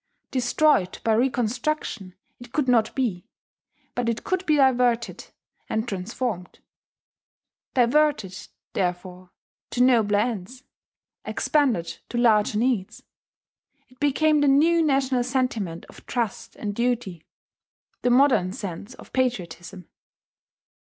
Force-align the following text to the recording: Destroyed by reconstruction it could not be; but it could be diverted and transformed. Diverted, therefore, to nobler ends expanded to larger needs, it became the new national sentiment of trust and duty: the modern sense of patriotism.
Destroyed 0.31 0.97
by 1.03 1.13
reconstruction 1.13 2.15
it 2.39 2.51
could 2.51 2.67
not 2.67 2.95
be; 2.95 3.27
but 3.93 4.09
it 4.09 4.23
could 4.23 4.43
be 4.47 4.55
diverted 4.55 5.27
and 5.69 5.87
transformed. 5.87 6.57
Diverted, 7.75 8.35
therefore, 8.73 9.29
to 9.69 9.83
nobler 9.83 10.17
ends 10.17 10.63
expanded 11.23 11.99
to 12.09 12.17
larger 12.17 12.57
needs, 12.57 13.03
it 13.89 13.99
became 13.99 14.41
the 14.41 14.47
new 14.47 14.81
national 14.81 15.23
sentiment 15.23 15.85
of 15.85 16.03
trust 16.07 16.55
and 16.55 16.73
duty: 16.73 17.23
the 18.01 18.09
modern 18.09 18.53
sense 18.53 18.95
of 18.95 19.13
patriotism. 19.13 19.87